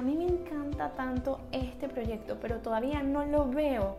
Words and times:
a 0.00 0.02
mí 0.02 0.16
me 0.16 0.24
encanta 0.24 0.92
tanto 0.96 1.40
este 1.52 1.86
proyecto, 1.86 2.38
pero 2.40 2.56
todavía 2.60 3.02
no 3.02 3.26
lo 3.26 3.46
veo 3.50 3.98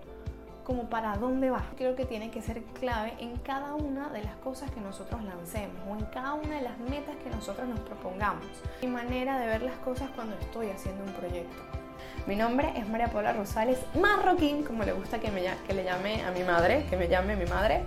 como 0.63 0.89
para 0.89 1.15
dónde 1.15 1.51
va. 1.51 1.63
Creo 1.77 1.95
que 1.95 2.05
tiene 2.05 2.31
que 2.31 2.41
ser 2.41 2.63
clave 2.63 3.13
en 3.19 3.37
cada 3.37 3.75
una 3.75 4.09
de 4.09 4.23
las 4.23 4.35
cosas 4.37 4.71
que 4.71 4.81
nosotros 4.81 5.23
lancemos 5.23 5.77
o 5.87 5.95
en 5.95 6.05
cada 6.05 6.33
una 6.33 6.55
de 6.55 6.63
las 6.63 6.79
metas 6.79 7.15
que 7.23 7.29
nosotros 7.29 7.67
nos 7.67 7.79
propongamos. 7.81 8.43
Mi 8.81 8.87
manera 8.87 9.37
de 9.37 9.45
ver 9.45 9.61
las 9.61 9.75
cosas 9.75 10.09
cuando 10.15 10.35
estoy 10.39 10.71
haciendo 10.71 11.03
un 11.03 11.11
proyecto. 11.11 11.61
Mi 12.25 12.35
nombre 12.35 12.73
es 12.75 12.89
María 12.89 13.09
Paula 13.09 13.33
Rosales 13.33 13.77
Marroquín, 13.93 14.63
como 14.63 14.83
le 14.83 14.93
gusta 14.93 15.19
que, 15.19 15.29
me, 15.29 15.43
que 15.67 15.73
le 15.75 15.83
llame 15.83 16.23
a 16.23 16.31
mi 16.31 16.41
madre, 16.41 16.83
que 16.89 16.97
me 16.97 17.09
llame 17.09 17.35
mi 17.35 17.45
madre. 17.45 17.83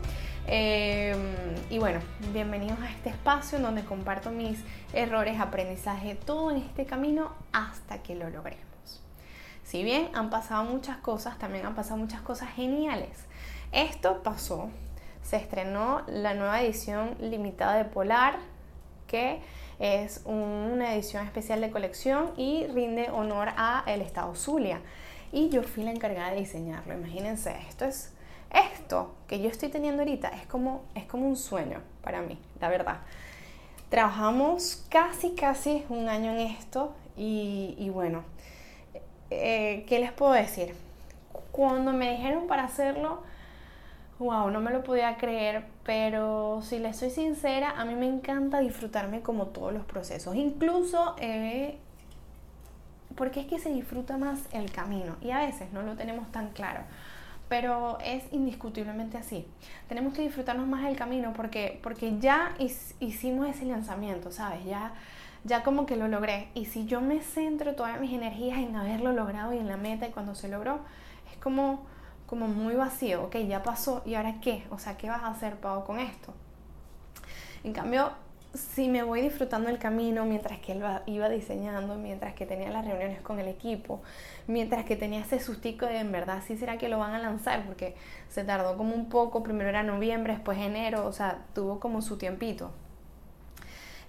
Em, 0.46 1.54
y 1.70 1.78
bueno, 1.78 2.00
bienvenidos 2.34 2.78
a 2.80 2.90
este 2.90 3.08
espacio 3.08 3.56
en 3.56 3.64
donde 3.64 3.82
comparto 3.82 4.30
mis 4.30 4.58
errores, 4.92 5.40
aprendizaje, 5.40 6.16
todo 6.16 6.50
en 6.50 6.58
este 6.58 6.84
camino 6.84 7.32
hasta 7.52 8.02
que 8.02 8.14
lo 8.14 8.28
logremos. 8.28 8.62
Si 9.62 9.82
bien 9.82 10.10
han 10.12 10.28
pasado 10.28 10.64
muchas 10.64 10.98
cosas, 10.98 11.38
también 11.38 11.64
han 11.64 11.74
pasado 11.74 11.96
muchas 11.96 12.20
cosas 12.20 12.50
geniales. 12.50 13.24
Esto 13.72 14.22
pasó, 14.22 14.68
se 15.22 15.36
estrenó 15.36 16.02
la 16.08 16.34
nueva 16.34 16.60
edición 16.60 17.16
limitada 17.20 17.76
de 17.76 17.86
Polar, 17.86 18.38
que 19.06 19.40
es 19.78 20.20
una 20.26 20.94
edición 20.94 21.24
especial 21.24 21.62
de 21.62 21.70
colección 21.70 22.32
y 22.36 22.66
rinde 22.66 23.08
honor 23.10 23.48
a 23.56 23.82
el 23.86 24.02
estado 24.02 24.34
Zulia. 24.34 24.82
Y 25.32 25.48
yo 25.48 25.62
fui 25.62 25.84
la 25.84 25.90
encargada 25.90 26.32
de 26.32 26.40
diseñarlo. 26.40 26.92
Imagínense, 26.92 27.56
esto 27.66 27.86
es 27.86 28.13
esto 28.54 29.14
que 29.26 29.40
yo 29.40 29.48
estoy 29.48 29.68
teniendo 29.68 30.02
ahorita 30.02 30.28
es 30.28 30.46
como, 30.46 30.84
es 30.94 31.04
como 31.06 31.28
un 31.28 31.36
sueño 31.36 31.80
para 32.02 32.22
mí, 32.22 32.38
la 32.60 32.68
verdad. 32.68 32.98
Trabajamos 33.88 34.84
casi, 34.88 35.34
casi 35.34 35.84
un 35.88 36.08
año 36.08 36.32
en 36.32 36.38
esto 36.38 36.94
y, 37.16 37.90
bueno, 37.92 38.24
eh, 39.30 39.84
¿qué 39.88 39.98
les 39.98 40.12
puedo 40.12 40.32
decir? 40.32 40.74
Cuando 41.52 41.92
me 41.92 42.10
dijeron 42.12 42.46
para 42.46 42.64
hacerlo, 42.64 43.22
wow, 44.18 44.50
no 44.50 44.60
me 44.60 44.70
lo 44.70 44.82
podía 44.82 45.16
creer, 45.16 45.64
pero 45.84 46.60
si 46.62 46.78
les 46.78 46.96
soy 46.96 47.10
sincera, 47.10 47.70
a 47.70 47.84
mí 47.84 47.94
me 47.94 48.06
encanta 48.06 48.58
disfrutarme 48.60 49.20
como 49.20 49.46
todos 49.46 49.72
los 49.72 49.84
procesos, 49.84 50.34
incluso 50.34 51.14
eh, 51.18 51.78
porque 53.14 53.40
es 53.40 53.46
que 53.46 53.58
se 53.58 53.70
disfruta 53.70 54.16
más 54.16 54.40
el 54.52 54.72
camino 54.72 55.16
y 55.20 55.30
a 55.30 55.38
veces 55.38 55.72
no 55.72 55.82
lo 55.82 55.94
tenemos 55.94 56.30
tan 56.32 56.50
claro 56.50 56.80
pero 57.54 57.98
es 58.00 58.24
indiscutiblemente 58.32 59.16
así. 59.16 59.46
Tenemos 59.86 60.12
que 60.12 60.22
disfrutarnos 60.22 60.66
más 60.66 60.82
del 60.82 60.96
camino 60.96 61.32
porque, 61.36 61.78
porque 61.84 62.18
ya 62.18 62.52
hicimos 62.98 63.46
ese 63.46 63.64
lanzamiento, 63.64 64.32
¿sabes? 64.32 64.64
Ya, 64.64 64.92
ya 65.44 65.62
como 65.62 65.86
que 65.86 65.94
lo 65.94 66.08
logré. 66.08 66.48
Y 66.54 66.64
si 66.64 66.86
yo 66.86 67.00
me 67.00 67.20
centro 67.20 67.76
todas 67.76 68.00
mis 68.00 68.12
energías 68.12 68.58
en 68.58 68.74
haberlo 68.74 69.12
logrado 69.12 69.54
y 69.54 69.58
en 69.58 69.68
la 69.68 69.76
meta 69.76 70.08
y 70.08 70.10
cuando 70.10 70.34
se 70.34 70.48
logró, 70.48 70.80
es 71.30 71.36
como, 71.36 71.86
como 72.26 72.48
muy 72.48 72.74
vacío. 72.74 73.22
Ok, 73.22 73.36
ya 73.46 73.62
pasó. 73.62 74.02
¿Y 74.04 74.16
ahora 74.16 74.40
qué? 74.40 74.64
O 74.70 74.80
sea, 74.80 74.96
¿qué 74.96 75.08
vas 75.08 75.22
a 75.22 75.28
hacer, 75.28 75.54
Pau, 75.54 75.84
con 75.84 76.00
esto? 76.00 76.34
En 77.62 77.72
cambio, 77.72 78.10
si 78.54 78.88
me 78.88 79.02
voy 79.02 79.20
disfrutando 79.20 79.68
el 79.68 79.78
camino 79.78 80.24
mientras 80.24 80.60
que 80.60 80.74
lo 80.74 80.86
iba 81.06 81.28
diseñando, 81.28 81.96
mientras 81.96 82.34
que 82.34 82.46
tenía 82.46 82.70
las 82.70 82.84
reuniones 82.84 83.20
con 83.20 83.40
el 83.40 83.48
equipo, 83.48 84.00
mientras 84.46 84.84
que 84.84 84.96
tenía 84.96 85.20
ese 85.20 85.40
sustico 85.40 85.86
de 85.86 85.98
en 85.98 86.12
verdad 86.12 86.42
sí 86.46 86.56
será 86.56 86.78
que 86.78 86.88
lo 86.88 86.98
van 86.98 87.14
a 87.14 87.18
lanzar, 87.18 87.66
porque 87.66 87.96
se 88.28 88.44
tardó 88.44 88.76
como 88.76 88.94
un 88.94 89.08
poco, 89.08 89.42
primero 89.42 89.68
era 89.68 89.82
noviembre, 89.82 90.34
después 90.34 90.58
enero, 90.58 91.06
o 91.06 91.12
sea, 91.12 91.44
tuvo 91.54 91.80
como 91.80 92.00
su 92.00 92.16
tiempito. 92.16 92.70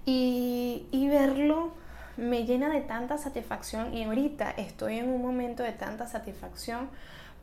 Y, 0.05 0.85
y 0.91 1.07
verlo 1.07 1.71
me 2.15 2.45
llena 2.45 2.69
de 2.69 2.81
tanta 2.81 3.17
satisfacción 3.17 3.93
y 3.93 4.03
ahorita 4.03 4.51
estoy 4.51 4.99
en 4.99 5.09
un 5.09 5.21
momento 5.21 5.63
de 5.63 5.71
tanta 5.71 6.05
satisfacción, 6.05 6.89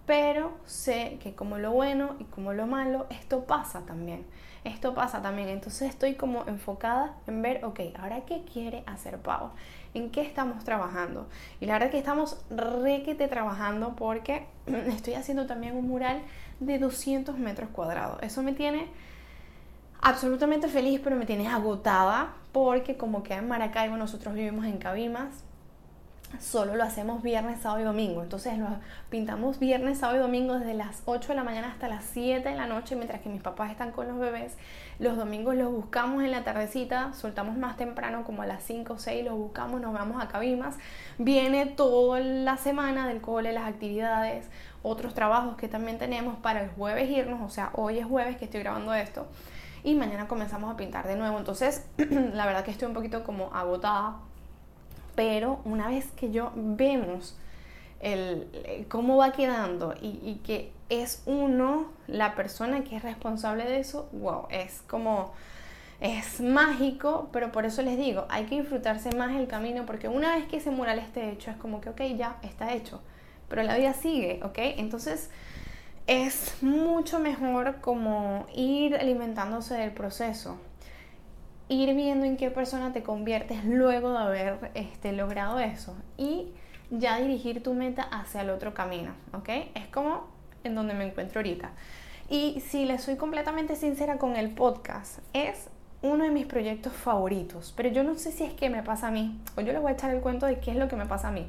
pero 0.06 0.52
sé 0.64 1.18
que 1.20 1.34
como 1.34 1.58
lo 1.58 1.72
bueno 1.72 2.16
y 2.20 2.24
como 2.24 2.52
lo 2.52 2.66
malo, 2.66 3.06
esto 3.10 3.44
pasa 3.44 3.82
también 3.86 4.24
esto 4.64 4.94
pasa 4.94 5.22
también. 5.22 5.48
Entonces 5.48 5.88
estoy 5.88 6.14
como 6.14 6.44
enfocada 6.46 7.14
en 7.26 7.42
ver, 7.42 7.64
ok, 7.64 7.80
ahora 7.98 8.22
qué 8.22 8.44
quiere 8.44 8.84
hacer 8.86 9.18
Pau, 9.18 9.50
en 9.94 10.10
qué 10.10 10.22
estamos 10.22 10.64
trabajando. 10.64 11.28
Y 11.60 11.66
la 11.66 11.74
verdad 11.74 11.90
que 11.90 11.98
estamos 11.98 12.40
requete 12.50 13.28
trabajando 13.28 13.94
porque 13.96 14.46
estoy 14.66 15.14
haciendo 15.14 15.46
también 15.46 15.76
un 15.76 15.88
mural 15.88 16.22
de 16.60 16.78
200 16.78 17.38
metros 17.38 17.70
cuadrados. 17.70 18.22
Eso 18.22 18.42
me 18.42 18.52
tiene 18.52 18.86
absolutamente 20.00 20.68
feliz, 20.68 21.00
pero 21.02 21.16
me 21.16 21.26
tiene 21.26 21.48
agotada 21.48 22.34
porque 22.52 22.96
como 22.96 23.22
que 23.22 23.34
en 23.34 23.48
Maracaibo 23.48 23.96
nosotros 23.96 24.34
vivimos 24.34 24.66
en 24.66 24.78
Cabimas, 24.78 25.44
solo 26.40 26.76
lo 26.76 26.84
hacemos 26.84 27.22
viernes, 27.22 27.60
sábado 27.60 27.80
y 27.80 27.84
domingo. 27.84 28.22
Entonces 28.22 28.58
lo 28.58 28.66
pintamos 29.10 29.58
viernes, 29.58 29.98
sábado 29.98 30.18
y 30.18 30.22
domingo 30.22 30.58
desde 30.58 30.74
las 30.74 31.02
8 31.04 31.28
de 31.28 31.34
la 31.34 31.44
mañana 31.44 31.68
hasta 31.68 31.88
las 31.88 32.04
7 32.04 32.48
de 32.48 32.54
la 32.54 32.66
noche, 32.66 32.96
mientras 32.96 33.20
que 33.20 33.28
mis 33.28 33.42
papás 33.42 33.70
están 33.70 33.92
con 33.92 34.08
los 34.08 34.18
bebés. 34.18 34.56
Los 34.98 35.16
domingos 35.16 35.54
los 35.56 35.72
buscamos 35.72 36.22
en 36.22 36.30
la 36.30 36.44
tardecita, 36.44 37.12
soltamos 37.14 37.56
más 37.56 37.76
temprano, 37.76 38.24
como 38.24 38.42
a 38.42 38.46
las 38.46 38.62
5 38.62 38.94
o 38.94 38.98
6, 38.98 39.24
los 39.24 39.34
buscamos, 39.34 39.80
nos 39.80 39.92
vamos 39.92 40.22
a 40.22 40.28
Cabimas. 40.28 40.76
Viene 41.18 41.66
toda 41.66 42.20
la 42.20 42.56
semana 42.56 43.06
del 43.06 43.20
cole, 43.20 43.52
las 43.52 43.66
actividades, 43.66 44.48
otros 44.82 45.14
trabajos 45.14 45.56
que 45.56 45.68
también 45.68 45.98
tenemos 45.98 46.36
para 46.38 46.62
el 46.62 46.70
jueves 46.70 47.10
irnos, 47.10 47.40
o 47.42 47.48
sea, 47.48 47.70
hoy 47.74 47.98
es 47.98 48.06
jueves 48.06 48.36
que 48.36 48.44
estoy 48.46 48.60
grabando 48.60 48.94
esto. 48.94 49.26
Y 49.84 49.94
mañana 49.96 50.28
comenzamos 50.28 50.72
a 50.72 50.76
pintar 50.76 51.08
de 51.08 51.16
nuevo. 51.16 51.38
Entonces, 51.38 51.86
la 51.96 52.46
verdad 52.46 52.64
que 52.64 52.70
estoy 52.70 52.86
un 52.86 52.94
poquito 52.94 53.24
como 53.24 53.52
agotada 53.52 54.18
pero 55.14 55.60
una 55.64 55.88
vez 55.88 56.10
que 56.12 56.30
yo 56.30 56.52
vemos 56.54 57.36
el, 58.00 58.86
cómo 58.88 59.16
va 59.16 59.32
quedando 59.32 59.94
y, 60.00 60.40
que 60.44 60.72
es 60.88 61.22
uno 61.26 61.86
la 62.06 62.34
persona 62.34 62.84
que 62.84 62.96
es 62.96 63.02
responsable 63.02 63.64
de 63.64 63.80
eso, 63.80 64.08
wow, 64.12 64.46
es 64.50 64.82
como, 64.88 65.32
es 66.00 66.40
mágico, 66.40 67.28
pero 67.32 67.52
por 67.52 67.64
eso 67.64 67.80
les 67.82 67.96
digo, 67.96 68.26
hay 68.28 68.44
que 68.44 68.60
disfrutarse 68.60 69.14
más 69.14 69.36
el 69.36 69.46
camino, 69.46 69.86
porque 69.86 70.08
una 70.08 70.36
vez 70.36 70.46
que 70.46 70.56
ese 70.56 70.70
mural 70.70 70.98
esté 70.98 71.30
hecho, 71.30 71.50
es 71.50 71.56
como 71.56 71.80
que, 71.80 71.90
ok, 71.90 72.02
ya 72.16 72.36
está 72.42 72.74
hecho, 72.74 73.00
pero 73.48 73.62
la 73.62 73.76
vida 73.76 73.94
sigue, 73.94 74.40
ok, 74.42 74.58
entonces 74.58 75.30
es 76.08 76.56
mucho 76.62 77.20
mejor 77.20 77.80
como 77.80 78.46
ir 78.54 78.96
alimentándose 78.96 79.74
del 79.74 79.92
proceso 79.92 80.58
ir 81.68 81.94
viendo 81.94 82.26
en 82.26 82.36
qué 82.36 82.50
persona 82.50 82.92
te 82.92 83.02
conviertes 83.02 83.64
luego 83.64 84.12
de 84.12 84.18
haber 84.18 84.70
este, 84.74 85.12
logrado 85.12 85.58
eso 85.58 85.96
y 86.16 86.52
ya 86.90 87.18
dirigir 87.18 87.62
tu 87.62 87.74
meta 87.74 88.02
hacia 88.02 88.42
el 88.42 88.50
otro 88.50 88.74
camino, 88.74 89.12
¿ok? 89.32 89.48
Es 89.74 89.86
como 89.92 90.26
en 90.64 90.74
donde 90.74 90.94
me 90.94 91.06
encuentro 91.06 91.40
ahorita. 91.40 91.70
Y 92.28 92.60
si 92.60 92.84
le 92.84 92.98
soy 92.98 93.16
completamente 93.16 93.76
sincera 93.76 94.18
con 94.18 94.36
el 94.36 94.50
podcast, 94.50 95.18
es 95.32 95.68
uno 96.02 96.24
de 96.24 96.30
mis 96.30 96.46
proyectos 96.46 96.92
favoritos, 96.92 97.72
pero 97.76 97.88
yo 97.88 98.02
no 98.02 98.16
sé 98.16 98.32
si 98.32 98.44
es 98.44 98.52
que 98.54 98.68
me 98.68 98.82
pasa 98.82 99.08
a 99.08 99.10
mí, 99.10 99.40
o 99.56 99.60
yo 99.60 99.72
le 99.72 99.78
voy 99.78 99.92
a 99.92 99.94
echar 99.94 100.10
el 100.10 100.20
cuento 100.20 100.46
de 100.46 100.58
qué 100.58 100.72
es 100.72 100.76
lo 100.76 100.88
que 100.88 100.96
me 100.96 101.06
pasa 101.06 101.28
a 101.28 101.30
mí, 101.30 101.46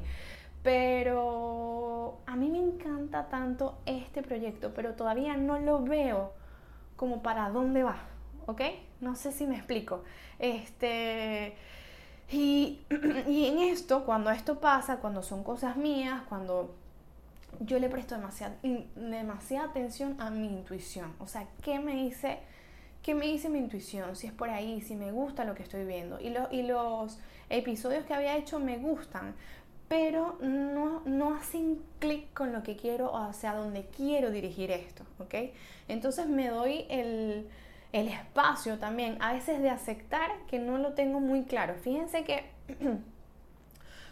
pero 0.62 2.18
a 2.26 2.36
mí 2.36 2.48
me 2.48 2.58
encanta 2.58 3.28
tanto 3.28 3.78
este 3.84 4.22
proyecto, 4.22 4.72
pero 4.74 4.94
todavía 4.94 5.36
no 5.36 5.58
lo 5.58 5.82
veo 5.82 6.32
como 6.96 7.22
para 7.22 7.50
dónde 7.50 7.82
va, 7.82 7.96
¿ok? 8.46 8.60
No 9.00 9.16
sé 9.16 9.32
si 9.32 9.46
me 9.46 9.56
explico. 9.56 10.02
Este, 10.38 11.54
y, 12.30 12.80
y 13.28 13.46
en 13.46 13.58
esto, 13.58 14.04
cuando 14.04 14.30
esto 14.30 14.60
pasa, 14.60 14.96
cuando 14.96 15.22
son 15.22 15.44
cosas 15.44 15.76
mías, 15.76 16.22
cuando 16.28 16.74
yo 17.60 17.78
le 17.78 17.88
presto 17.88 18.14
demasiada, 18.14 18.56
demasiada 18.96 19.68
atención 19.68 20.20
a 20.20 20.30
mi 20.30 20.48
intuición. 20.48 21.14
O 21.18 21.26
sea, 21.26 21.46
¿qué 21.62 21.78
me 21.78 21.94
dice, 21.94 22.38
qué 23.02 23.14
me 23.14 23.26
dice 23.26 23.48
mi 23.48 23.58
intuición? 23.58 24.16
Si 24.16 24.26
es 24.26 24.32
por 24.32 24.50
ahí, 24.50 24.80
si 24.80 24.96
me 24.96 25.12
gusta 25.12 25.44
lo 25.44 25.54
que 25.54 25.62
estoy 25.62 25.84
viendo. 25.84 26.18
Y, 26.20 26.34
y 26.50 26.62
los 26.62 27.18
episodios 27.50 28.04
que 28.04 28.14
había 28.14 28.36
hecho 28.36 28.58
me 28.58 28.78
gustan, 28.78 29.34
pero 29.88 30.38
no, 30.40 31.02
no 31.04 31.34
hacen 31.34 31.80
clic 31.98 32.32
con 32.32 32.52
lo 32.52 32.62
que 32.62 32.76
quiero 32.76 33.12
o 33.12 33.16
hacia 33.18 33.54
dónde 33.54 33.86
quiero 33.94 34.30
dirigir 34.30 34.70
esto, 34.70 35.04
¿ok? 35.18 35.34
Entonces 35.88 36.26
me 36.26 36.48
doy 36.48 36.86
el, 36.88 37.46
el 37.94 38.08
espacio 38.08 38.80
también, 38.80 39.16
a 39.20 39.32
veces 39.32 39.62
de 39.62 39.70
aceptar 39.70 40.28
que 40.48 40.58
no 40.58 40.78
lo 40.78 40.94
tengo 40.94 41.20
muy 41.20 41.44
claro. 41.44 41.76
Fíjense 41.76 42.24
que 42.24 42.50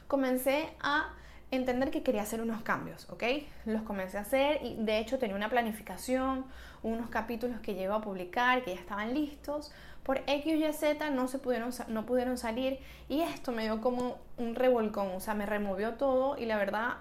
comencé 0.06 0.68
a 0.78 1.12
entender 1.50 1.90
que 1.90 2.04
quería 2.04 2.22
hacer 2.22 2.40
unos 2.40 2.62
cambios, 2.62 3.10
¿ok? 3.10 3.24
Los 3.64 3.82
comencé 3.82 4.18
a 4.18 4.20
hacer 4.20 4.62
y 4.62 4.76
de 4.76 4.98
hecho 4.98 5.18
tenía 5.18 5.34
una 5.34 5.50
planificación, 5.50 6.46
unos 6.84 7.10
capítulos 7.10 7.58
que 7.58 7.74
llevo 7.74 7.94
a 7.94 8.00
publicar, 8.00 8.62
que 8.62 8.72
ya 8.72 8.80
estaban 8.80 9.14
listos. 9.14 9.72
Por 10.04 10.18
X 10.28 10.46
y 10.46 10.72
Z 10.72 11.10
no, 11.10 11.26
se 11.26 11.40
pudieron, 11.40 11.70
no 11.88 12.06
pudieron 12.06 12.38
salir 12.38 12.78
y 13.08 13.22
esto 13.22 13.50
me 13.50 13.64
dio 13.64 13.80
como 13.80 14.18
un 14.38 14.54
revolcón, 14.54 15.08
o 15.10 15.18
sea, 15.18 15.34
me 15.34 15.44
removió 15.44 15.94
todo 15.94 16.38
y 16.38 16.46
la 16.46 16.56
verdad 16.56 16.98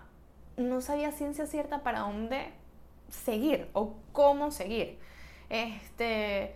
no 0.58 0.82
sabía 0.82 1.12
ciencia 1.12 1.46
cierta 1.46 1.84
para 1.84 2.00
dónde 2.00 2.54
seguir 3.10 3.70
o 3.74 3.94
cómo 4.14 4.50
seguir. 4.50 4.98
Este, 5.52 6.56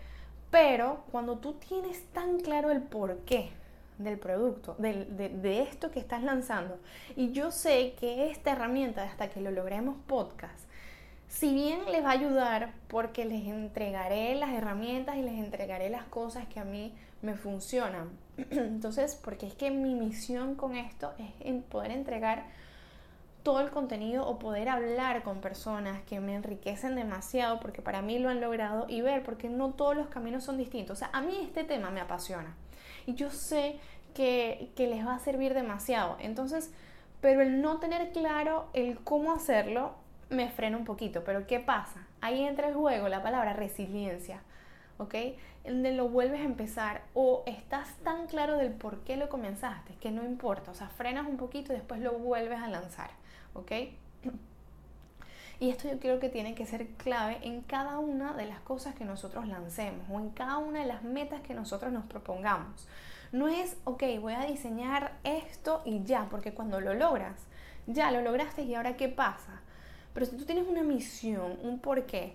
pero 0.50 1.03
cuando 1.12 1.38
tú 1.38 1.53
tienes 1.53 2.03
tan 2.13 2.39
claro 2.39 2.71
el 2.71 2.81
por 2.81 3.19
qué 3.19 3.51
del 3.97 4.19
producto, 4.19 4.75
de, 4.77 5.06
de, 5.06 5.62
esto 5.62 5.92
que 5.92 6.00
estás 6.00 6.21
lanzando. 6.21 6.77
Y 7.15 7.31
yo 7.31 7.51
sé 7.51 7.94
que 8.00 8.30
esta 8.30 8.51
herramienta, 8.51 9.03
hasta 9.03 9.30
que 9.30 9.39
lo 9.39 9.51
logremos 9.51 9.95
podcast, 10.06 10.65
si 11.27 11.53
bien 11.53 11.80
les 11.92 12.03
va 12.03 12.09
a 12.09 12.13
ayudar 12.13 12.74
porque 12.88 13.25
les 13.25 13.45
entregaré 13.45 14.36
las 14.36 14.51
herramientas 14.51 15.15
y 15.18 15.21
les 15.21 15.33
entregaré 15.33 15.89
las 15.89 16.03
cosas 16.06 16.45
que 16.48 16.59
a 16.59 16.65
mí 16.65 16.94
me 17.21 17.36
funcionan. 17.36 18.09
Entonces, 18.51 19.19
porque 19.21 19.48
es 19.48 19.53
que 19.53 19.71
mi 19.71 19.95
misión 19.95 20.56
con 20.56 20.75
esto 20.75 21.13
es 21.18 21.63
poder 21.63 21.91
entregar 21.91 22.45
todo 23.45 23.59
el 23.59 23.69
contenido 23.69 24.27
o 24.27 24.39
poder 24.39 24.69
hablar 24.69 25.21
con 25.21 25.39
personas 25.39 26.01
que 26.06 26.19
me 26.19 26.33
enriquecen 26.33 26.95
demasiado 26.95 27.59
porque 27.59 27.83
para 27.83 28.01
mí 28.01 28.18
lo 28.18 28.30
han 28.30 28.42
logrado 28.42 28.88
y 28.89 29.01
ver 29.01 29.21
porque 29.21 29.50
no 29.50 29.74
todos 29.74 29.95
los 29.95 30.07
caminos 30.07 30.44
son 30.44 30.57
distintos. 30.57 30.97
O 30.97 31.00
sea, 31.00 31.12
a 31.13 31.21
mí 31.21 31.38
este 31.44 31.63
tema 31.63 31.92
me 31.92 32.01
apasiona 32.01 32.56
y 33.06 33.13
yo 33.13 33.30
sé 33.30 33.77
que, 34.15 34.71
que 34.75 34.88
les 34.88 35.06
va 35.06 35.13
a 35.13 35.19
servir 35.19 35.53
demasiado. 35.53 36.18
Entonces, 36.19 36.74
pero 37.21 37.42
el 37.42 37.62
no 37.62 37.77
tener 37.80 38.12
claro 38.13 38.68
el 38.74 38.97
cómo 39.03 39.31
hacerlo 39.31 39.94
me 40.31 40.50
frena 40.50 40.77
un 40.77 40.86
poquito. 40.86 41.24
Pero 41.24 41.45
¿qué 41.45 41.59
pasa? 41.59 42.07
Ahí 42.21 42.44
entra 42.44 42.68
el 42.68 42.74
juego 42.74 43.09
la 43.09 43.21
palabra 43.21 43.53
resiliencia. 43.53 44.41
¿ok? 44.98 45.15
Donde 45.65 45.94
lo 45.94 46.09
vuelves 46.09 46.41
a 46.41 46.45
empezar 46.45 47.01
o 47.13 47.44
estás 47.47 47.89
tan 48.03 48.27
claro 48.27 48.57
del 48.57 48.71
por 48.71 49.00
qué 49.00 49.17
lo 49.17 49.29
comenzaste 49.29 49.95
que 49.95 50.12
no 50.12 50.23
importa, 50.23 50.71
o 50.71 50.75
sea, 50.75 50.89
frenas 50.89 51.27
un 51.27 51.38
poquito 51.38 51.73
y 51.73 51.75
después 51.75 52.00
lo 52.01 52.13
vuelves 52.13 52.59
a 52.59 52.67
lanzar. 52.67 53.09
¿ok? 53.56 53.71
Y 55.57 55.69
esto 55.69 55.88
yo 55.88 56.00
creo 56.01 56.19
que 56.19 56.27
tiene 56.27 56.53
que 56.53 56.65
ser 56.65 56.85
clave 56.97 57.38
en 57.41 57.62
cada 57.62 57.97
una 57.97 58.33
de 58.33 58.45
las 58.45 58.59
cosas 58.59 58.94
que 58.94 59.06
nosotros 59.06 59.47
lancemos 59.47 60.06
o 60.12 60.19
en 60.19 60.29
cada 60.31 60.57
una 60.57 60.81
de 60.81 60.85
las 60.85 61.03
metas 61.03 61.39
que 61.39 61.53
nosotros 61.53 61.94
nos 61.94 62.03
propongamos. 62.03 62.89
No 63.31 63.47
es, 63.47 63.77
ok, 63.85 64.03
voy 64.19 64.33
a 64.33 64.41
diseñar 64.41 65.13
esto 65.23 65.81
y 65.85 66.03
ya, 66.03 66.27
porque 66.29 66.53
cuando 66.53 66.81
lo 66.81 66.94
logras, 66.94 67.39
ya 67.88 68.12
lo 68.12 68.19
lograste 68.19 68.63
y 68.63 68.75
ahora 68.75 68.97
qué 68.97 69.07
pasa. 69.07 69.62
Pero 70.13 70.25
si 70.25 70.35
tú 70.35 70.44
tienes 70.44 70.67
una 70.67 70.83
misión, 70.83 71.57
un 71.63 71.79
porqué, 71.79 72.33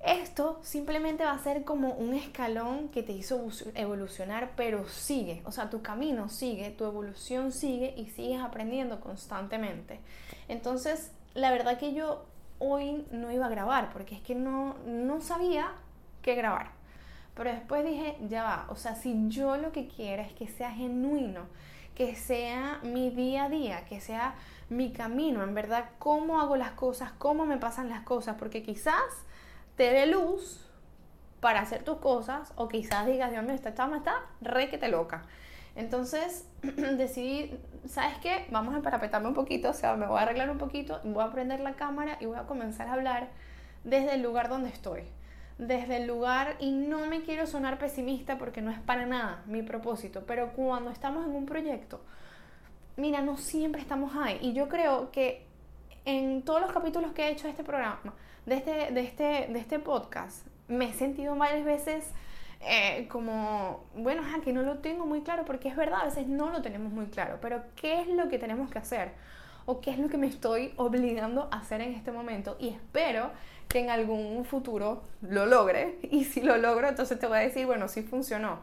esto 0.00 0.60
simplemente 0.62 1.24
va 1.24 1.32
a 1.32 1.38
ser 1.38 1.64
como 1.64 1.92
un 1.92 2.14
escalón 2.14 2.88
que 2.88 3.02
te 3.02 3.12
hizo 3.12 3.48
evolucionar, 3.74 4.52
pero 4.56 4.88
sigue, 4.88 5.42
o 5.44 5.52
sea, 5.52 5.70
tu 5.70 5.82
camino 5.82 6.28
sigue, 6.28 6.70
tu 6.70 6.84
evolución 6.84 7.50
sigue 7.52 7.94
y 7.96 8.06
sigues 8.06 8.40
aprendiendo 8.40 9.00
constantemente. 9.00 10.00
Entonces, 10.46 11.10
la 11.34 11.50
verdad 11.50 11.78
que 11.78 11.94
yo 11.94 12.26
hoy 12.60 13.04
no 13.10 13.32
iba 13.32 13.46
a 13.46 13.50
grabar 13.50 13.90
porque 13.92 14.14
es 14.14 14.20
que 14.20 14.34
no, 14.34 14.76
no 14.86 15.20
sabía 15.20 15.72
qué 16.22 16.34
grabar. 16.34 16.70
Pero 17.34 17.50
después 17.50 17.84
dije, 17.84 18.16
ya 18.28 18.42
va, 18.42 18.66
o 18.68 18.76
sea, 18.76 18.96
si 18.96 19.28
yo 19.28 19.56
lo 19.56 19.72
que 19.72 19.86
quiero 19.88 20.22
es 20.22 20.32
que 20.32 20.48
sea 20.48 20.72
genuino, 20.72 21.42
que 21.94 22.14
sea 22.14 22.80
mi 22.82 23.10
día 23.10 23.44
a 23.44 23.48
día, 23.48 23.84
que 23.86 24.00
sea 24.00 24.34
mi 24.68 24.92
camino, 24.92 25.42
en 25.42 25.54
verdad, 25.54 25.90
cómo 25.98 26.40
hago 26.40 26.56
las 26.56 26.72
cosas, 26.72 27.12
cómo 27.18 27.46
me 27.46 27.56
pasan 27.56 27.88
las 27.88 28.02
cosas, 28.02 28.36
porque 28.38 28.62
quizás 28.62 29.02
te 29.78 29.92
dé 29.92 30.06
luz 30.06 30.60
para 31.40 31.60
hacer 31.60 31.84
tus 31.84 31.98
cosas 31.98 32.52
o 32.56 32.68
quizás 32.68 33.06
digas, 33.06 33.30
Dios 33.30 33.44
mío, 33.44 33.54
esta 33.54 33.74
chama 33.74 33.98
está 33.98 34.26
re 34.40 34.68
que 34.68 34.76
te 34.76 34.88
loca. 34.88 35.22
Entonces 35.76 36.48
decidí, 36.62 37.56
¿sabes 37.86 38.18
qué? 38.18 38.46
Vamos 38.50 38.74
a 38.74 38.82
parapetarme 38.82 39.28
un 39.28 39.34
poquito, 39.34 39.70
o 39.70 39.72
sea, 39.72 39.94
me 39.94 40.06
voy 40.06 40.18
a 40.18 40.22
arreglar 40.22 40.50
un 40.50 40.58
poquito, 40.58 41.00
voy 41.04 41.22
a 41.22 41.30
prender 41.30 41.60
la 41.60 41.74
cámara 41.74 42.18
y 42.20 42.26
voy 42.26 42.36
a 42.36 42.42
comenzar 42.42 42.88
a 42.88 42.94
hablar 42.94 43.28
desde 43.84 44.14
el 44.14 44.22
lugar 44.22 44.48
donde 44.48 44.68
estoy. 44.68 45.04
Desde 45.58 45.98
el 45.98 46.06
lugar, 46.08 46.56
y 46.58 46.72
no 46.72 47.06
me 47.06 47.22
quiero 47.22 47.46
sonar 47.46 47.78
pesimista 47.78 48.36
porque 48.36 48.60
no 48.60 48.72
es 48.72 48.80
para 48.80 49.06
nada 49.06 49.42
mi 49.46 49.62
propósito, 49.62 50.24
pero 50.26 50.52
cuando 50.54 50.90
estamos 50.90 51.24
en 51.24 51.34
un 51.34 51.46
proyecto, 51.46 52.00
mira, 52.96 53.20
no 53.22 53.36
siempre 53.36 53.80
estamos 53.80 54.16
ahí. 54.16 54.38
Y 54.40 54.54
yo 54.54 54.68
creo 54.68 55.12
que 55.12 55.46
en 56.04 56.42
todos 56.42 56.60
los 56.60 56.72
capítulos 56.72 57.12
que 57.12 57.28
he 57.28 57.30
hecho 57.30 57.44
de 57.44 57.50
este 57.50 57.64
programa, 57.64 58.14
de 58.48 58.56
este, 58.56 58.92
de 58.92 59.00
este, 59.00 59.52
de 59.52 59.58
este 59.58 59.78
podcast, 59.78 60.46
me 60.68 60.88
he 60.88 60.92
sentido 60.94 61.36
varias 61.36 61.64
veces 61.64 62.06
eh, 62.60 63.06
como, 63.08 63.84
bueno, 63.94 64.22
que 64.42 64.52
no 64.52 64.62
lo 64.62 64.78
tengo 64.78 65.04
muy 65.04 65.20
claro, 65.20 65.44
porque 65.44 65.68
es 65.68 65.76
verdad, 65.76 66.00
a 66.00 66.04
veces 66.06 66.26
no 66.26 66.50
lo 66.50 66.62
tenemos 66.62 66.92
muy 66.92 67.06
claro, 67.06 67.38
pero 67.42 67.62
¿qué 67.76 68.00
es 68.00 68.08
lo 68.08 68.28
que 68.28 68.38
tenemos 68.38 68.70
que 68.70 68.78
hacer? 68.78 69.12
¿O 69.66 69.80
qué 69.80 69.90
es 69.90 69.98
lo 69.98 70.08
que 70.08 70.16
me 70.16 70.26
estoy 70.26 70.72
obligando 70.76 71.48
a 71.52 71.58
hacer 71.58 71.82
en 71.82 71.92
este 71.92 72.10
momento? 72.10 72.56
Y 72.58 72.68
espero 72.68 73.30
que 73.68 73.80
en 73.80 73.90
algún 73.90 74.46
futuro 74.46 75.02
lo 75.20 75.44
logre, 75.44 75.98
y 76.10 76.24
si 76.24 76.40
lo 76.40 76.56
logro, 76.56 76.88
entonces 76.88 77.18
te 77.18 77.26
voy 77.26 77.38
a 77.38 77.40
decir, 77.42 77.66
bueno, 77.66 77.86
sí 77.86 78.02
funcionó. 78.02 78.60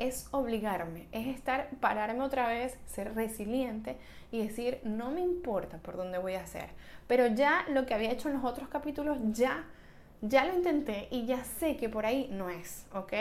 Es 0.00 0.28
obligarme, 0.32 1.06
es 1.12 1.26
estar, 1.28 1.68
pararme 1.78 2.22
otra 2.22 2.48
vez, 2.48 2.76
ser 2.86 3.14
resiliente 3.14 3.98
y 4.32 4.42
decir, 4.42 4.80
no 4.82 5.10
me 5.10 5.20
importa 5.20 5.76
por 5.76 5.96
dónde 5.96 6.16
voy 6.16 6.34
a 6.34 6.40
hacer, 6.40 6.70
pero 7.06 7.26
ya 7.26 7.66
lo 7.68 7.84
que 7.84 7.92
había 7.92 8.10
hecho 8.10 8.28
en 8.28 8.34
los 8.34 8.44
otros 8.44 8.68
capítulos, 8.68 9.18
ya, 9.30 9.66
ya 10.22 10.46
lo 10.46 10.54
intenté 10.54 11.06
y 11.10 11.26
ya 11.26 11.44
sé 11.44 11.76
que 11.76 11.90
por 11.90 12.06
ahí 12.06 12.28
no 12.32 12.48
es, 12.48 12.86
¿ok? 12.94 13.12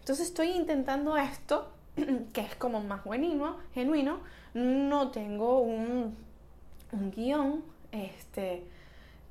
Entonces 0.00 0.26
estoy 0.26 0.50
intentando 0.50 1.16
esto, 1.16 1.72
que 2.34 2.42
es 2.42 2.54
como 2.56 2.82
más 2.82 3.02
genuino, 3.02 3.56
genuino, 3.72 4.20
no 4.52 5.10
tengo 5.10 5.60
un, 5.60 6.16
un 6.92 7.10
guion, 7.10 7.64
este, 7.92 8.62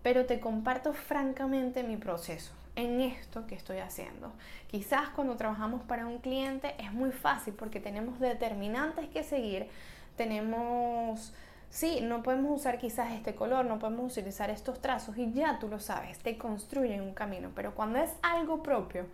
pero 0.02 0.26
te 0.26 0.40
comparto 0.40 0.92
francamente 0.94 1.84
mi 1.84 1.98
proceso 1.98 2.52
en 2.76 3.02
esto 3.02 3.48
que 3.48 3.56
estoy 3.56 3.78
haciendo. 3.78 4.34
Quizás 4.68 5.10
cuando 5.10 5.36
trabajamos 5.36 5.84
para 5.84 6.08
un 6.08 6.20
cliente 6.20 6.76
es 6.78 6.92
muy 6.92 7.12
fácil 7.12 7.54
porque 7.54 7.80
tenemos 7.80 8.20
determinantes 8.20 9.08
que 9.10 9.24
seguir, 9.24 9.68
tenemos 10.16 11.34
Sí, 11.76 12.00
no 12.02 12.24
podemos 12.24 12.58
usar 12.58 12.78
quizás 12.78 13.12
este 13.12 13.36
color, 13.36 13.66
no 13.66 13.80
podemos 13.80 14.14
utilizar 14.14 14.50
estos 14.50 14.80
trazos 14.80 15.18
y 15.18 15.34
ya 15.34 15.60
tú 15.60 15.68
lo 15.68 15.80
sabes, 15.80 16.20
te 16.20 16.38
construyen 16.38 17.02
un 17.02 17.14
camino, 17.14 17.52
pero 17.54 17.76
cuando 17.76 18.00
es 18.00 18.12
algo 18.22 18.64
propio, 18.64 19.08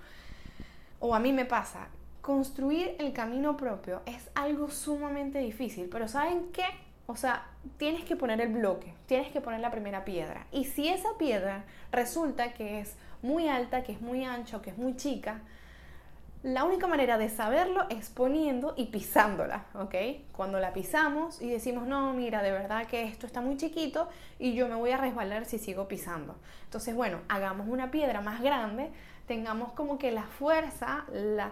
o 0.99 1.15
a 1.15 1.19
mí 1.19 1.33
me 1.33 1.45
pasa, 1.45 1.87
construir 2.21 2.95
el 2.99 3.13
camino 3.13 3.57
propio 3.57 4.03
es 4.05 4.29
algo 4.35 4.69
sumamente 4.69 5.39
difícil, 5.39 5.89
pero 5.91 6.07
¿saben 6.07 6.51
qué? 6.53 6.65
O 7.07 7.15
sea, 7.15 7.47
tienes 7.77 8.05
que 8.05 8.15
poner 8.15 8.39
el 8.41 8.49
bloque, 8.49 8.93
tienes 9.07 9.31
que 9.31 9.41
poner 9.41 9.59
la 9.59 9.71
primera 9.71 10.05
piedra. 10.05 10.45
Y 10.51 10.65
si 10.65 10.87
esa 10.87 11.09
piedra 11.17 11.63
resulta 11.91 12.53
que 12.53 12.79
es 12.79 12.95
muy 13.23 13.47
alta, 13.47 13.83
que 13.83 13.91
es 13.93 14.01
muy 14.01 14.25
ancho, 14.25 14.61
que 14.61 14.71
es 14.71 14.77
muy 14.77 14.95
chica, 14.95 15.41
la 16.43 16.63
única 16.63 16.87
manera 16.87 17.19
de 17.19 17.29
saberlo 17.29 17.85
es 17.89 18.09
poniendo 18.09 18.73
y 18.75 18.87
pisándola, 18.87 19.65
¿ok? 19.75 19.93
Cuando 20.31 20.59
la 20.59 20.73
pisamos 20.73 21.39
y 21.39 21.47
decimos, 21.47 21.85
no, 21.85 22.13
mira, 22.13 22.41
de 22.41 22.51
verdad 22.51 22.87
que 22.87 23.03
esto 23.03 23.27
está 23.27 23.41
muy 23.41 23.57
chiquito 23.57 24.09
y 24.39 24.53
yo 24.55 24.67
me 24.67 24.73
voy 24.73 24.89
a 24.89 24.97
resbalar 24.97 25.45
si 25.45 25.59
sigo 25.59 25.87
pisando. 25.87 26.35
Entonces, 26.63 26.95
bueno, 26.95 27.19
hagamos 27.29 27.67
una 27.67 27.91
piedra 27.91 28.21
más 28.21 28.41
grande, 28.41 28.89
tengamos 29.27 29.73
como 29.73 29.99
que 29.99 30.11
la 30.11 30.23
fuerza, 30.23 31.05
la, 31.13 31.51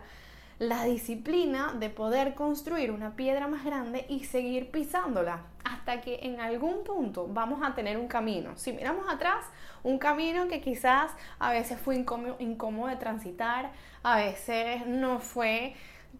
la 0.60 0.84
disciplina 0.84 1.74
de 1.80 1.89
poder 1.89 2.36
construir 2.36 2.92
una 2.92 3.16
piedra 3.16 3.48
más 3.48 3.63
grande 3.63 4.06
y 4.10 4.25
seguir 4.25 4.72
pisándola 4.72 5.44
hasta 5.63 6.01
que 6.01 6.20
en 6.24 6.42
algún 6.42 6.84
punto 6.84 7.28
vamos 7.30 7.62
a 7.63 7.74
tener 7.75 7.98
un 7.98 8.10
camino. 8.10 8.58
Si 8.58 8.74
miramos 8.74 9.06
atrás, 9.10 9.46
un 9.84 9.98
camino 9.98 10.50
que 10.50 10.60
quizás 10.60 11.12
a 11.39 11.51
veces 11.51 11.80
fue 11.80 11.96
incómodo, 11.96 12.88
de 12.88 12.98
transitar, 12.98 13.72
a 14.04 14.18
veces 14.18 14.86
no 14.86 15.20
fue 15.20 15.75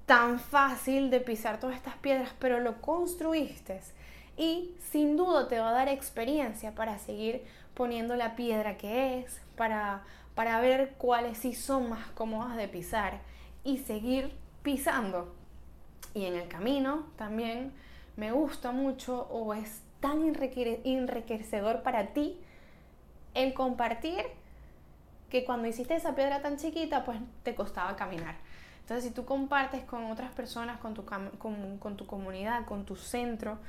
tan 0.06 0.40
fácil 0.40 1.10
de 1.10 1.20
pisar 1.20 1.60
todas 1.60 1.76
estas 1.76 1.96
piedras, 1.98 2.34
pero 2.40 2.62
lo 2.62 2.82
construiste 2.82 3.82
y 4.38 4.74
sin 4.90 5.18
duda 5.18 5.50
te 5.50 5.60
va 5.60 5.70
a 5.72 5.74
dar 5.74 5.90
experiencia 5.90 6.74
para 6.76 6.98
seguir 6.98 7.44
poniendo 7.74 8.16
la 8.16 8.38
piedra 8.38 8.78
que 8.78 9.20
es, 9.20 9.42
para, 9.58 10.04
para 10.34 10.62
ver 10.62 10.94
cuáles 10.98 11.40
sí 11.40 11.54
son 11.54 11.90
más 11.90 12.08
cómodas 12.12 12.56
de 12.56 12.70
pisar 12.70 13.20
y 13.64 13.78
seguir 13.78 14.34
pisando. 14.64 15.34
Y 16.14 16.26
en 16.26 16.36
el 16.36 16.48
camino 16.48 17.06
también 17.18 17.72
me 18.16 18.32
gusta 18.32 18.72
mucho 18.72 19.28
o 19.30 19.54
es 19.54 19.82
tan 20.00 20.24
enriquecedor 20.26 21.84
para 21.84 22.08
ti 22.14 22.38
el 23.34 23.54
compartir 23.54 24.26
que 25.30 25.46
cuando 25.46 25.68
hiciste 25.68 25.96
esa 25.96 26.16
piedra 26.16 26.42
tan 26.42 26.58
chiquita, 26.58 27.06
pues 27.06 27.20
te 27.44 27.56
costaba 27.56 27.96
caminar. 27.96 28.36
Entonces, 28.82 29.06
si 29.06 29.12
tú 29.12 29.26
compartes 29.26 29.84
con 29.84 30.06
otras 30.06 30.32
personas, 30.32 30.80
con 30.80 30.96
tu, 30.96 31.06
comunidad, 32.08 32.66
con 32.66 32.86
tu 32.86 32.96
centro, 32.96 33.60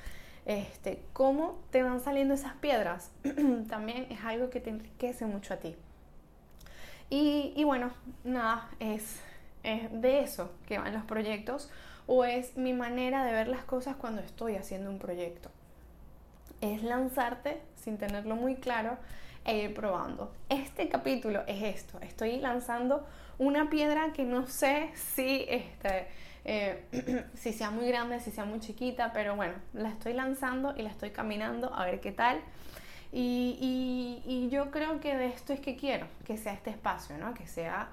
este, 0.47 1.03
cómo 1.13 1.59
te 1.71 1.83
van 1.83 2.01
saliendo 2.01 2.33
esas 2.33 2.55
piedras, 2.55 3.13
también 3.69 4.07
es 4.09 4.25
algo 4.25 4.49
que 4.49 4.61
te 4.61 4.71
enriquece 4.71 5.27
mucho 5.27 5.53
a 5.53 5.59
ti. 5.59 5.77
Y, 7.11 7.53
y 7.55 7.65
bueno, 7.65 7.91
nada, 8.25 8.71
es, 8.79 9.21
es 9.63 9.89
de 10.01 10.21
eso 10.21 10.51
que 10.67 10.79
van 10.79 10.93
los 10.93 11.05
proyectos 11.05 11.71
o 12.07 12.25
es 12.25 12.57
mi 12.57 12.73
manera 12.73 13.25
de 13.25 13.33
ver 13.33 13.49
las 13.49 13.65
cosas 13.65 13.97
cuando 13.97 14.21
estoy 14.21 14.57
haciendo 14.57 14.91
un 14.91 14.99
proyecto. 14.99 15.51
Es 16.61 16.83
lanzarte 16.83 17.61
sin 17.77 17.99
tenerlo 17.99 18.37
muy 18.37 18.57
claro 18.57 18.99
e 19.45 19.59
ir 19.59 19.75
probando. 19.75 20.33
Este 20.49 20.89
capítulo 20.89 21.43
es 21.47 21.63
esto, 21.63 21.99
estoy 22.01 22.39
lanzando 22.39 23.07
una 23.39 23.71
piedra 23.71 24.13
que 24.13 24.25
no 24.25 24.47
sé 24.47 24.91
si 24.95 25.47
este, 25.49 26.09
eh, 26.45 27.27
si 27.35 27.53
sea 27.53 27.71
muy 27.71 27.89
grande, 27.89 28.21
si 28.21 28.31
sea 28.31 28.45
muy 28.45 28.61
chiquita, 28.61 29.13
pero 29.13 29.37
bueno, 29.37 29.55
la 29.73 29.89
estoy 29.89 30.13
lanzando 30.13 30.75
y 30.77 30.83
la 30.83 30.91
estoy 30.91 31.11
caminando 31.11 31.73
a 31.75 31.85
ver 31.85 32.01
qué 32.01 32.13
tal. 32.13 32.41
Y, 33.13 34.23
y, 34.25 34.49
yo 34.51 34.71
creo 34.71 35.01
que 35.01 35.17
de 35.17 35.27
esto 35.27 35.53
es 35.53 35.59
que 35.59 35.75
quiero, 35.75 36.07
que 36.25 36.37
sea 36.37 36.53
este 36.53 36.71
espacio, 36.71 37.19
¿no? 37.19 37.35
Que 37.35 37.45
sea 37.45 37.89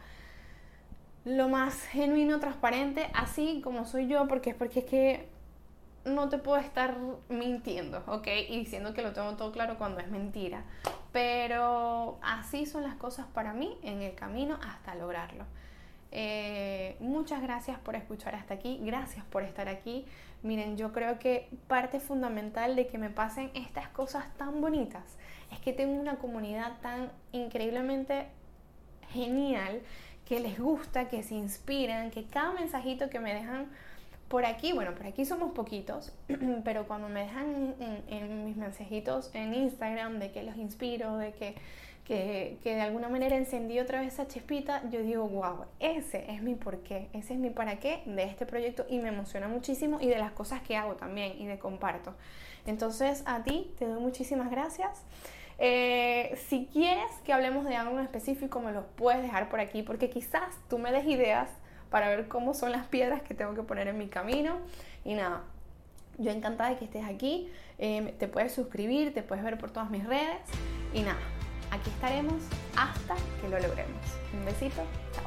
lo 1.27 1.49
más 1.49 1.83
genuino, 1.87 2.39
transparente, 2.39 3.09
así 3.13 3.59
como 3.61 3.85
soy 3.85 4.07
yo, 4.07 4.29
porque 4.29 4.51
es 4.51 4.55
porque 4.55 4.79
es 4.79 4.85
que 4.85 5.27
no 6.05 6.29
te 6.29 6.37
puedo 6.37 6.57
estar 6.57 6.95
mintiendo, 7.27 8.01
¿ok? 8.07 8.27
Y 8.47 8.57
diciendo 8.57 8.93
que 8.93 9.01
lo 9.01 9.11
tengo 9.11 9.33
todo 9.35 9.51
claro 9.51 9.77
cuando 9.77 9.99
es 9.99 10.09
mentira. 10.09 10.63
Pero 11.11 12.17
así 12.21 12.65
son 12.65 12.83
las 12.83 12.95
cosas 12.95 13.25
para 13.33 13.51
mí 13.51 13.77
en 13.83 14.01
el 14.01 14.15
camino 14.15 14.57
hasta 14.65 14.95
lograrlo. 14.95 15.43
Eh, 16.13 16.95
muchas 17.01 17.41
gracias 17.41 17.77
por 17.77 17.95
escuchar 17.95 18.33
hasta 18.33 18.53
aquí, 18.53 18.79
gracias 18.81 19.25
por 19.25 19.43
estar 19.43 19.67
aquí. 19.67 20.05
Miren, 20.43 20.77
yo 20.77 20.93
creo 20.93 21.19
que 21.19 21.49
parte 21.67 21.99
fundamental 21.99 22.77
de 22.77 22.87
que 22.87 22.97
me 22.97 23.09
pasen 23.09 23.51
estas 23.53 23.89
cosas 23.89 24.33
tan 24.37 24.61
bonitas 24.61 25.17
es 25.51 25.59
que 25.59 25.73
tengo 25.73 25.99
una 25.99 26.19
comunidad 26.19 26.79
tan 26.79 27.11
increíblemente 27.33 28.27
genial 29.09 29.81
que 30.27 30.39
les 30.39 30.59
gusta, 30.59 31.07
que 31.07 31.23
se 31.23 31.35
inspiran, 31.35 32.11
que 32.11 32.25
cada 32.25 32.51
mensajito 32.51 33.09
que 33.09 33.19
me 33.19 33.33
dejan 33.33 33.67
por 34.27 34.45
aquí, 34.45 34.73
bueno, 34.73 34.93
por 34.93 35.07
aquí 35.07 35.25
somos 35.25 35.53
poquitos, 35.53 36.11
pero 36.65 36.85
cuando 36.85 37.07
me 37.07 37.21
dejan 37.21 37.75
mis 38.45 38.57
mensajitos 38.57 39.31
en 39.33 39.53
Instagram 39.53 40.19
de 40.19 40.31
que 40.31 40.43
los 40.43 40.57
inspiro, 40.57 41.15
de 41.15 41.31
que, 41.31 41.55
que, 42.03 42.57
que, 42.61 42.75
de 42.75 42.81
alguna 42.81 43.07
manera 43.07 43.37
encendí 43.37 43.79
otra 43.79 44.01
vez 44.01 44.13
esa 44.13 44.27
chispita, 44.27 44.81
yo 44.89 45.01
digo, 45.01 45.27
wow, 45.29 45.65
ese 45.79 46.29
es 46.29 46.41
mi 46.41 46.55
porqué, 46.55 47.07
ese 47.13 47.33
es 47.33 47.39
mi 47.39 47.49
para 47.49 47.79
qué 47.79 48.01
de 48.05 48.23
este 48.23 48.45
proyecto 48.45 48.85
y 48.89 48.99
me 48.99 49.09
emociona 49.09 49.47
muchísimo 49.47 49.99
y 50.01 50.07
de 50.07 50.17
las 50.17 50.31
cosas 50.31 50.61
que 50.61 50.75
hago 50.75 50.95
también 50.95 51.39
y 51.39 51.45
de 51.45 51.57
comparto. 51.57 52.13
Entonces 52.65 53.23
a 53.25 53.43
ti 53.43 53.71
te 53.79 53.85
doy 53.87 54.01
muchísimas 54.01 54.51
gracias. 54.51 55.03
Eh, 55.59 56.39
si 56.47 56.67
quieres 56.71 57.11
que 57.25 57.33
hablemos 57.33 57.65
de 57.65 57.75
algo 57.75 57.97
en 57.97 58.03
específico, 58.03 58.59
me 58.59 58.71
lo 58.71 58.85
puedes 58.87 59.21
dejar 59.21 59.49
por 59.49 59.59
aquí 59.59 59.81
porque 59.81 60.09
quizás 60.09 60.55
tú 60.69 60.77
me 60.77 60.91
des 60.91 61.05
ideas 61.05 61.49
para 61.89 62.09
ver 62.09 62.27
cómo 62.27 62.53
son 62.53 62.71
las 62.71 62.85
piedras 62.87 63.21
que 63.21 63.33
tengo 63.33 63.55
que 63.55 63.63
poner 63.63 63.87
en 63.87 63.97
mi 63.97 64.07
camino. 64.07 64.57
Y 65.03 65.13
nada, 65.13 65.43
yo 66.17 66.31
encantada 66.31 66.69
de 66.71 66.77
que 66.77 66.85
estés 66.85 67.05
aquí. 67.05 67.49
Eh, 67.79 68.13
te 68.19 68.27
puedes 68.27 68.53
suscribir, 68.53 69.13
te 69.13 69.23
puedes 69.23 69.43
ver 69.43 69.57
por 69.57 69.71
todas 69.71 69.89
mis 69.89 70.05
redes. 70.05 70.39
Y 70.93 71.01
nada, 71.01 71.19
aquí 71.71 71.89
estaremos 71.89 72.43
hasta 72.75 73.15
que 73.41 73.49
lo 73.49 73.59
logremos. 73.59 74.01
Un 74.33 74.45
besito, 74.45 74.81
chao. 75.13 75.26